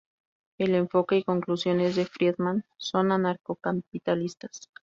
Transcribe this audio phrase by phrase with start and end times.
[0.57, 4.71] El enfoque y conclusiones de Friedman son anarcocapitalistas.